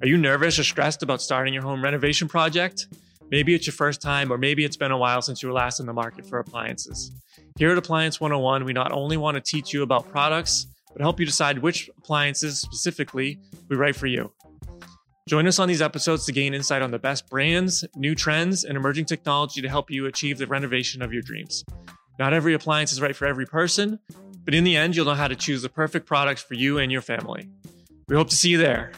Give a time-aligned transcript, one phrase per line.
[0.00, 2.86] Are you nervous or stressed about starting your home renovation project?
[3.32, 5.80] Maybe it's your first time, or maybe it's been a while since you were last
[5.80, 7.10] in the market for appliances.
[7.58, 11.18] Here at Appliance 101, we not only want to teach you about products, but help
[11.18, 14.32] you decide which appliances specifically we write for you.
[15.28, 18.76] Join us on these episodes to gain insight on the best brands, new trends, and
[18.76, 21.64] emerging technology to help you achieve the renovation of your dreams.
[22.20, 23.98] Not every appliance is right for every person,
[24.44, 26.92] but in the end, you'll know how to choose the perfect products for you and
[26.92, 27.48] your family.
[28.06, 28.92] We hope to see you there.